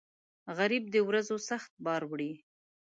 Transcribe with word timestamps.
غریب 0.57 0.83
د 0.93 0.97
ورځو 1.07 1.35
سخت 1.49 1.71
بار 1.85 2.01
وړي 2.11 2.31